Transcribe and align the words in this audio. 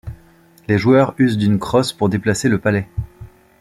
Les 0.67 0.79
joueurs 0.79 1.13
usent 1.19 1.37
d'une 1.37 1.59
crosse 1.59 1.93
pour 1.93 2.09
déplacer 2.09 2.49
le 2.49 2.57
palet. 2.57 2.87